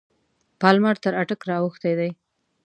[0.61, 2.11] پالمر تر اټک را اوښتی دی.